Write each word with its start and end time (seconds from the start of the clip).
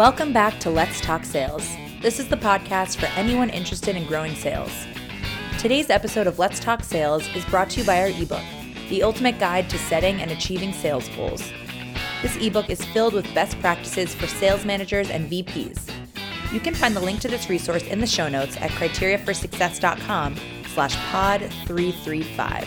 Welcome 0.00 0.32
back 0.32 0.58
to 0.60 0.70
Let's 0.70 0.98
Talk 0.98 1.26
Sales. 1.26 1.76
This 2.00 2.18
is 2.18 2.26
the 2.26 2.36
podcast 2.38 2.96
for 2.96 3.04
anyone 3.18 3.50
interested 3.50 3.96
in 3.96 4.06
growing 4.06 4.34
sales. 4.34 4.72
Today's 5.58 5.90
episode 5.90 6.26
of 6.26 6.38
Let's 6.38 6.58
Talk 6.58 6.82
Sales 6.82 7.28
is 7.36 7.44
brought 7.44 7.68
to 7.68 7.80
you 7.80 7.86
by 7.86 8.00
our 8.00 8.08
ebook, 8.08 8.40
The 8.88 9.02
Ultimate 9.02 9.38
Guide 9.38 9.68
to 9.68 9.76
Setting 9.76 10.22
and 10.22 10.30
Achieving 10.30 10.72
Sales 10.72 11.06
Goals. 11.10 11.52
This 12.22 12.34
ebook 12.38 12.70
is 12.70 12.82
filled 12.82 13.12
with 13.12 13.34
best 13.34 13.60
practices 13.60 14.14
for 14.14 14.26
sales 14.26 14.64
managers 14.64 15.10
and 15.10 15.30
VPs. 15.30 15.92
You 16.50 16.60
can 16.60 16.74
find 16.74 16.96
the 16.96 17.00
link 17.00 17.20
to 17.20 17.28
this 17.28 17.50
resource 17.50 17.82
in 17.82 18.00
the 18.00 18.06
show 18.06 18.30
notes 18.30 18.56
at 18.56 18.70
criteriaforsuccess.com 18.70 20.36
slash 20.72 20.96
pod 21.10 21.42
335. 21.66 22.66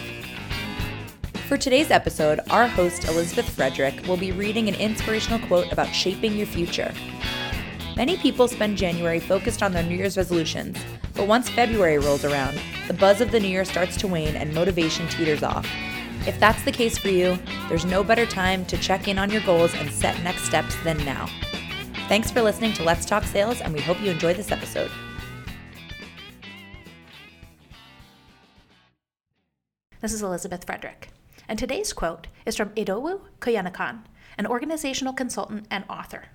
For 1.47 1.57
today's 1.57 1.89
episode, 1.89 2.41
our 2.52 2.68
host 2.68 3.07
Elizabeth 3.07 3.50
Frederick 3.50 4.07
will 4.07 4.18
be 4.18 4.31
reading 4.31 4.70
an 4.70 4.75
inspirational 4.75 5.39
quote 5.47 5.71
about 5.71 5.88
shaping 5.88 6.38
your 6.38 6.45
future. 6.45 6.93
Many 7.96 8.18
people 8.18 8.47
spend 8.47 8.75
January 8.75 9.20
focused 9.20 9.61
on 9.61 9.71
their 9.71 9.83
New 9.83 9.96
Year's 9.96 10.18
resolutions, 10.18 10.79
but 11.14 11.28
once 11.28 11.47
February 11.47 12.00
rolls 12.00 12.25
around, 12.25 12.60
the 12.88 12.93
buzz 12.96 13.21
of 13.21 13.29
the 13.29 13.39
new 13.39 13.47
year 13.47 13.64
starts 13.66 13.96
to 13.97 14.07
wane 14.07 14.36
and 14.36 14.52
motivation 14.52 15.07
teeters 15.10 15.43
off. 15.43 15.68
If 16.25 16.39
that's 16.39 16.64
the 16.64 16.71
case 16.71 16.97
for 16.97 17.10
you, 17.10 17.38
there's 17.69 17.86
no 17.86 18.04
better 18.04 18.25
time 18.25 18.66
to 18.66 18.78
check 18.78 19.07
in 19.07 19.19
on 19.19 19.29
your 19.29 19.42
goals 19.42 19.75
and 19.75 19.92
set 19.92 20.19
next 20.24 20.42
steps 20.46 20.75
than 20.83 20.97
now. 21.06 21.29
Thanks 22.07 22.32
for 22.32 22.42
listening 22.42 22.74
to 22.74 22.83
Let's 22.83 23.06
Talk 23.06 23.25
Sales, 23.25 23.61
and 23.61 23.71
we 23.71 23.82
hope 23.82 24.02
you 24.02 24.10
enjoy 24.10 24.33
this 24.33 24.52
episode. 24.52 24.89
This 30.02 30.14
is 30.14 30.24
Elizabeth 30.24 30.66
Frederick, 30.66 31.10
and 31.47 31.60
today's 31.60 31.94
quote 31.94 32.25
is 32.47 32.55
from 32.55 32.69
Idowu 32.69 33.22
Koyenikan, 33.39 34.00
an 34.39 34.47
organizational 34.47 35.14
consultant 35.14 35.67
and 35.69 35.86
author. 35.88 36.30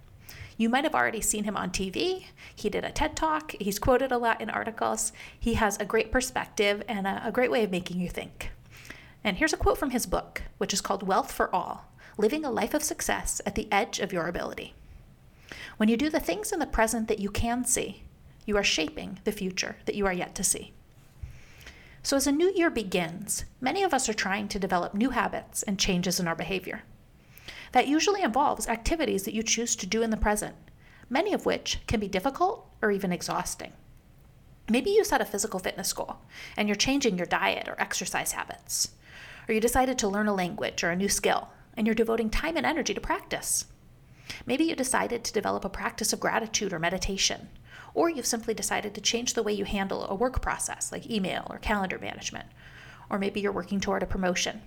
You 0.58 0.68
might 0.68 0.82
have 0.82 0.94
already 0.94 1.20
seen 1.20 1.44
him 1.44 1.56
on 1.56 1.70
TV. 1.70 2.24
He 2.54 2.68
did 2.68 2.84
a 2.84 2.90
TED 2.90 3.14
Talk. 3.14 3.54
He's 3.60 3.78
quoted 3.78 4.10
a 4.10 4.18
lot 4.18 4.40
in 4.40 4.50
articles. 4.50 5.12
He 5.38 5.54
has 5.54 5.76
a 5.76 5.84
great 5.84 6.10
perspective 6.10 6.82
and 6.88 7.06
a, 7.06 7.22
a 7.24 7.30
great 7.30 7.52
way 7.52 7.62
of 7.62 7.70
making 7.70 8.00
you 8.00 8.08
think. 8.08 8.50
And 9.22 9.36
here's 9.36 9.52
a 9.52 9.56
quote 9.56 9.78
from 9.78 9.90
his 9.90 10.04
book, 10.04 10.42
which 10.58 10.72
is 10.72 10.80
called 10.80 11.06
Wealth 11.06 11.30
for 11.30 11.54
All 11.54 11.84
Living 12.16 12.44
a 12.44 12.50
Life 12.50 12.74
of 12.74 12.82
Success 12.82 13.40
at 13.46 13.54
the 13.54 13.68
Edge 13.70 14.00
of 14.00 14.12
Your 14.12 14.26
Ability. 14.26 14.74
When 15.76 15.88
you 15.88 15.96
do 15.96 16.10
the 16.10 16.18
things 16.18 16.50
in 16.50 16.58
the 16.58 16.66
present 16.66 17.06
that 17.06 17.20
you 17.20 17.30
can 17.30 17.64
see, 17.64 18.02
you 18.44 18.56
are 18.56 18.64
shaping 18.64 19.20
the 19.22 19.30
future 19.30 19.76
that 19.84 19.94
you 19.94 20.06
are 20.06 20.12
yet 20.12 20.34
to 20.34 20.42
see. 20.42 20.72
So, 22.02 22.16
as 22.16 22.26
a 22.26 22.32
new 22.32 22.52
year 22.52 22.70
begins, 22.70 23.44
many 23.60 23.84
of 23.84 23.94
us 23.94 24.08
are 24.08 24.14
trying 24.14 24.48
to 24.48 24.58
develop 24.58 24.92
new 24.92 25.10
habits 25.10 25.62
and 25.62 25.78
changes 25.78 26.18
in 26.18 26.26
our 26.26 26.34
behavior. 26.34 26.82
That 27.72 27.88
usually 27.88 28.22
involves 28.22 28.68
activities 28.68 29.24
that 29.24 29.34
you 29.34 29.42
choose 29.42 29.76
to 29.76 29.86
do 29.86 30.02
in 30.02 30.10
the 30.10 30.16
present, 30.16 30.56
many 31.10 31.32
of 31.32 31.46
which 31.46 31.80
can 31.86 32.00
be 32.00 32.08
difficult 32.08 32.66
or 32.80 32.90
even 32.90 33.12
exhausting. 33.12 33.72
Maybe 34.70 34.90
you 34.90 35.04
set 35.04 35.20
a 35.20 35.24
physical 35.24 35.60
fitness 35.60 35.92
goal 35.92 36.18
and 36.56 36.68
you're 36.68 36.76
changing 36.76 37.16
your 37.16 37.26
diet 37.26 37.68
or 37.68 37.80
exercise 37.80 38.32
habits. 38.32 38.90
Or 39.48 39.54
you 39.54 39.60
decided 39.60 39.98
to 39.98 40.08
learn 40.08 40.28
a 40.28 40.34
language 40.34 40.84
or 40.84 40.90
a 40.90 40.96
new 40.96 41.08
skill 41.08 41.48
and 41.76 41.86
you're 41.86 41.94
devoting 41.94 42.28
time 42.28 42.56
and 42.56 42.66
energy 42.66 42.92
to 42.92 43.00
practice. 43.00 43.64
Maybe 44.44 44.64
you 44.64 44.76
decided 44.76 45.24
to 45.24 45.32
develop 45.32 45.64
a 45.64 45.70
practice 45.70 46.12
of 46.12 46.20
gratitude 46.20 46.72
or 46.72 46.78
meditation. 46.78 47.48
Or 47.94 48.10
you've 48.10 48.26
simply 48.26 48.52
decided 48.52 48.94
to 48.94 49.00
change 49.00 49.32
the 49.32 49.42
way 49.42 49.52
you 49.52 49.64
handle 49.64 50.06
a 50.06 50.14
work 50.14 50.42
process 50.42 50.92
like 50.92 51.10
email 51.10 51.46
or 51.48 51.58
calendar 51.58 51.98
management. 51.98 52.46
Or 53.08 53.18
maybe 53.18 53.40
you're 53.40 53.52
working 53.52 53.80
toward 53.80 54.02
a 54.02 54.06
promotion. 54.06 54.60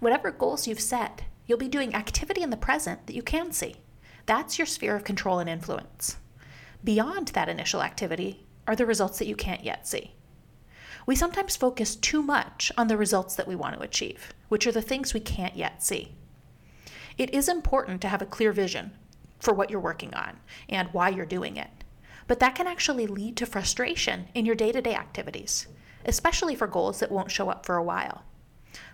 Whatever 0.00 0.30
goals 0.30 0.66
you've 0.66 0.80
set, 0.80 1.22
You'll 1.48 1.58
be 1.58 1.68
doing 1.68 1.94
activity 1.94 2.42
in 2.42 2.50
the 2.50 2.58
present 2.58 3.06
that 3.06 3.16
you 3.16 3.22
can 3.22 3.52
see. 3.52 3.76
That's 4.26 4.58
your 4.58 4.66
sphere 4.66 4.94
of 4.94 5.04
control 5.04 5.38
and 5.38 5.48
influence. 5.48 6.18
Beyond 6.84 7.28
that 7.28 7.48
initial 7.48 7.82
activity 7.82 8.46
are 8.66 8.76
the 8.76 8.84
results 8.84 9.18
that 9.18 9.26
you 9.26 9.34
can't 9.34 9.64
yet 9.64 9.88
see. 9.88 10.14
We 11.06 11.16
sometimes 11.16 11.56
focus 11.56 11.96
too 11.96 12.22
much 12.22 12.70
on 12.76 12.88
the 12.88 12.98
results 12.98 13.34
that 13.34 13.48
we 13.48 13.56
want 13.56 13.76
to 13.76 13.80
achieve, 13.80 14.34
which 14.50 14.66
are 14.66 14.72
the 14.72 14.82
things 14.82 15.14
we 15.14 15.20
can't 15.20 15.56
yet 15.56 15.82
see. 15.82 16.14
It 17.16 17.32
is 17.32 17.48
important 17.48 18.02
to 18.02 18.08
have 18.08 18.20
a 18.20 18.26
clear 18.26 18.52
vision 18.52 18.92
for 19.38 19.54
what 19.54 19.70
you're 19.70 19.80
working 19.80 20.12
on 20.12 20.40
and 20.68 20.88
why 20.92 21.08
you're 21.08 21.24
doing 21.24 21.56
it, 21.56 21.70
but 22.26 22.40
that 22.40 22.56
can 22.56 22.66
actually 22.66 23.06
lead 23.06 23.38
to 23.38 23.46
frustration 23.46 24.28
in 24.34 24.44
your 24.44 24.54
day 24.54 24.70
to 24.70 24.82
day 24.82 24.94
activities, 24.94 25.66
especially 26.04 26.54
for 26.54 26.66
goals 26.66 27.00
that 27.00 27.10
won't 27.10 27.30
show 27.30 27.48
up 27.48 27.64
for 27.64 27.76
a 27.76 27.82
while. 27.82 28.24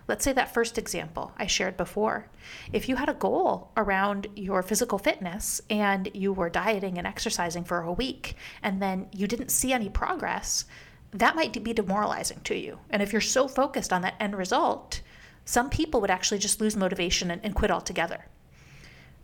Let's 0.07 0.25
say 0.25 0.33
that 0.35 0.53
first 0.53 0.77
example 0.77 1.33
I 1.39 1.47
shared 1.47 1.77
before. 1.77 2.27
If 2.73 2.89
you 2.89 2.97
had 2.97 3.09
a 3.09 3.15
goal 3.15 3.71
around 3.77 4.27
your 4.37 4.63
physical 4.63 4.99
fitness 4.99 5.63
and 5.71 6.11
you 6.13 6.33
were 6.33 6.51
dieting 6.51 6.99
and 6.99 7.07
exercising 7.07 7.65
for 7.65 7.81
a 7.81 7.93
week 7.93 8.37
and 8.63 8.83
then 8.83 9.09
you 9.13 9.27
didn't 9.27 9.51
see 9.51 9.73
any 9.73 9.89
progress, 9.89 10.67
that 11.13 11.37
might 11.37 11.63
be 11.63 11.73
demoralizing 11.73 12.41
to 12.45 12.55
you. 12.55 12.79
And 12.91 13.01
if 13.01 13.13
you're 13.13 13.21
so 13.21 13.49
focused 13.49 13.93
on 13.93 14.03
that 14.03 14.17
end 14.21 14.37
result, 14.37 15.01
some 15.47 15.71
people 15.71 16.01
would 16.01 16.11
actually 16.11 16.39
just 16.39 16.61
lose 16.61 16.77
motivation 16.77 17.31
and, 17.31 17.43
and 17.45 17.55
quit 17.55 17.71
altogether. 17.71 18.27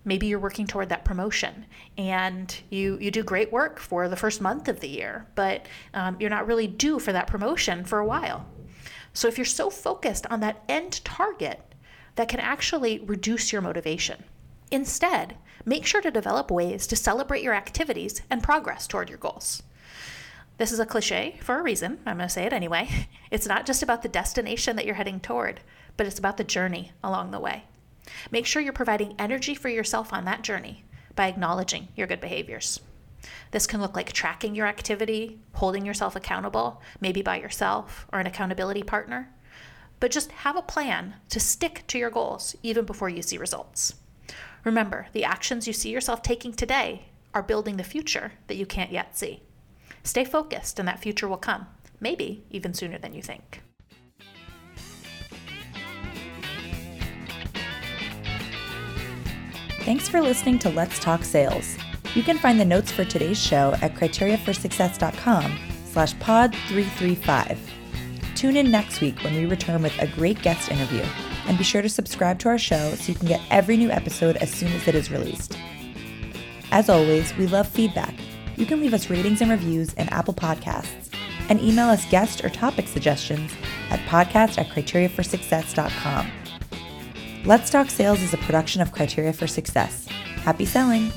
Maybe 0.04 0.28
you're 0.28 0.38
working 0.38 0.66
toward 0.66 0.88
that 0.88 1.04
promotion 1.04 1.66
and 1.98 2.54
you, 2.70 2.96
you 3.00 3.10
do 3.10 3.22
great 3.22 3.52
work 3.52 3.78
for 3.78 4.08
the 4.08 4.16
first 4.16 4.40
month 4.40 4.66
of 4.68 4.80
the 4.80 4.88
year, 4.88 5.26
but 5.34 5.66
um, 5.92 6.16
you're 6.18 6.30
not 6.30 6.46
really 6.46 6.66
due 6.66 6.98
for 6.98 7.12
that 7.12 7.26
promotion 7.26 7.84
for 7.84 7.98
a 7.98 8.06
while. 8.06 8.46
So 9.12 9.28
if 9.28 9.38
you're 9.38 9.44
so 9.44 9.70
focused 9.70 10.26
on 10.26 10.40
that 10.40 10.62
end 10.68 11.04
target, 11.04 11.60
that 12.16 12.28
can 12.28 12.40
actually 12.40 12.98
reduce 13.00 13.52
your 13.52 13.62
motivation. 13.62 14.24
Instead, 14.70 15.36
make 15.64 15.86
sure 15.86 16.00
to 16.00 16.10
develop 16.10 16.50
ways 16.50 16.86
to 16.86 16.96
celebrate 16.96 17.42
your 17.42 17.54
activities 17.54 18.22
and 18.30 18.42
progress 18.42 18.86
toward 18.86 19.08
your 19.08 19.18
goals. 19.18 19.62
This 20.58 20.72
is 20.72 20.78
a 20.78 20.86
cliche 20.86 21.38
for 21.42 21.58
a 21.58 21.62
reason. 21.62 22.00
I'm 22.04 22.18
going 22.18 22.28
to 22.28 22.32
say 22.32 22.44
it 22.44 22.52
anyway. 22.52 22.88
It's 23.30 23.46
not 23.46 23.64
just 23.64 23.82
about 23.82 24.02
the 24.02 24.08
destination 24.08 24.74
that 24.74 24.84
you're 24.84 24.96
heading 24.96 25.20
toward, 25.20 25.60
but 25.96 26.04
it's 26.06 26.18
about 26.18 26.36
the 26.36 26.42
journey 26.42 26.90
along 27.02 27.30
the 27.30 27.38
way. 27.38 27.62
Make 28.32 28.44
sure 28.44 28.60
you're 28.60 28.72
providing 28.72 29.14
energy 29.20 29.54
for 29.54 29.68
yourself 29.68 30.12
on 30.12 30.24
that 30.24 30.42
journey 30.42 30.84
by 31.14 31.28
acknowledging 31.28 31.88
your 31.94 32.08
good 32.08 32.20
behaviors. 32.20 32.80
This 33.50 33.66
can 33.66 33.80
look 33.80 33.96
like 33.96 34.12
tracking 34.12 34.54
your 34.54 34.66
activity, 34.66 35.40
holding 35.54 35.84
yourself 35.84 36.16
accountable, 36.16 36.82
maybe 37.00 37.22
by 37.22 37.38
yourself 37.38 38.06
or 38.12 38.20
an 38.20 38.26
accountability 38.26 38.82
partner. 38.82 39.32
But 39.98 40.10
just 40.10 40.32
have 40.32 40.56
a 40.56 40.62
plan 40.62 41.16
to 41.28 41.40
stick 41.40 41.84
to 41.88 41.98
your 41.98 42.10
goals 42.10 42.56
even 42.62 42.84
before 42.84 43.08
you 43.08 43.22
see 43.22 43.38
results. 43.38 43.94
Remember, 44.64 45.08
the 45.12 45.24
actions 45.24 45.66
you 45.66 45.72
see 45.72 45.90
yourself 45.90 46.22
taking 46.22 46.52
today 46.52 47.06
are 47.34 47.42
building 47.42 47.76
the 47.76 47.84
future 47.84 48.32
that 48.46 48.56
you 48.56 48.66
can't 48.66 48.92
yet 48.92 49.16
see. 49.16 49.42
Stay 50.02 50.24
focused, 50.24 50.78
and 50.78 50.88
that 50.88 51.00
future 51.00 51.28
will 51.28 51.36
come, 51.36 51.66
maybe 52.00 52.44
even 52.50 52.72
sooner 52.74 52.98
than 52.98 53.12
you 53.12 53.22
think. 53.22 53.62
Thanks 59.80 60.08
for 60.08 60.20
listening 60.20 60.58
to 60.60 60.70
Let's 60.70 60.98
Talk 60.98 61.24
Sales. 61.24 61.76
You 62.14 62.22
can 62.24 62.38
find 62.38 62.58
the 62.58 62.64
notes 62.64 62.90
for 62.90 63.04
today's 63.04 63.40
show 63.40 63.74
at 63.82 63.94
criteriaforsuccess.com 63.94 65.58
slash 65.86 66.18
pod 66.18 66.54
335. 66.68 67.58
Tune 68.34 68.56
in 68.56 68.70
next 68.70 69.00
week 69.00 69.22
when 69.22 69.34
we 69.34 69.46
return 69.46 69.82
with 69.82 69.96
a 70.00 70.08
great 70.08 70.42
guest 70.42 70.70
interview. 70.70 71.04
And 71.46 71.56
be 71.56 71.64
sure 71.64 71.82
to 71.82 71.88
subscribe 71.88 72.38
to 72.40 72.48
our 72.48 72.58
show 72.58 72.94
so 72.94 73.12
you 73.12 73.18
can 73.18 73.28
get 73.28 73.40
every 73.50 73.76
new 73.76 73.90
episode 73.90 74.36
as 74.38 74.50
soon 74.50 74.72
as 74.72 74.88
it 74.88 74.94
is 74.94 75.10
released. 75.10 75.56
As 76.72 76.88
always, 76.88 77.36
we 77.36 77.46
love 77.46 77.68
feedback. 77.68 78.14
You 78.56 78.66
can 78.66 78.80
leave 78.80 78.94
us 78.94 79.08
ratings 79.10 79.40
and 79.40 79.50
reviews 79.50 79.92
in 79.94 80.08
Apple 80.08 80.34
Podcasts 80.34 81.10
and 81.48 81.60
email 81.60 81.88
us 81.88 82.08
guest 82.10 82.44
or 82.44 82.48
topic 82.48 82.88
suggestions 82.88 83.52
at 83.90 84.00
podcast 84.00 84.58
at 84.58 84.68
criteriaforsuccess.com. 84.68 86.30
Let's 87.44 87.70
Talk 87.70 87.90
Sales 87.90 88.20
is 88.20 88.34
a 88.34 88.38
production 88.38 88.82
of 88.82 88.92
Criteria 88.92 89.32
for 89.32 89.46
Success. 89.46 90.06
Happy 90.44 90.64
selling! 90.64 91.10